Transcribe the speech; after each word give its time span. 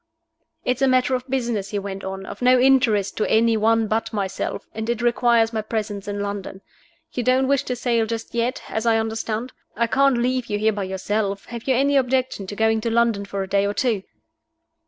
"It's 0.65 0.81
a 0.81 0.87
matter 0.87 1.13
of 1.13 1.29
business," 1.29 1.69
he 1.69 1.77
went 1.77 2.03
on, 2.03 2.25
"of 2.25 2.41
no 2.41 2.59
interest 2.59 3.17
to 3.17 3.29
any 3.31 3.55
one 3.55 3.85
but 3.85 4.11
myself, 4.11 4.65
and 4.73 4.89
it 4.89 4.99
requires 4.99 5.53
my 5.53 5.61
presence 5.61 6.07
in 6.07 6.21
London. 6.21 6.61
You 7.11 7.21
don't 7.21 7.47
wish 7.47 7.61
to 7.65 7.75
sail 7.75 8.07
just 8.07 8.33
yet, 8.33 8.63
as 8.67 8.87
I 8.87 8.97
understand? 8.97 9.53
I 9.75 9.85
can't 9.85 10.17
leave 10.17 10.47
you 10.47 10.57
here 10.57 10.73
by 10.73 10.85
yourself. 10.85 11.45
Have 11.53 11.67
you 11.67 11.75
any 11.75 11.97
objection 11.97 12.47
to 12.47 12.55
going 12.55 12.81
to 12.81 12.89
London 12.89 13.25
for 13.25 13.43
a 13.43 13.47
day 13.47 13.63
or 13.67 13.75
two?" 13.75 14.01